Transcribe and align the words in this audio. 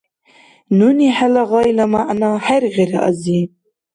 Нуни 0.77 1.07
хӀела 1.17 1.43
гъайла 1.49 1.85
мягӀна 1.93 2.29
хӀергъира, 2.45 2.99
ази. 3.09 3.39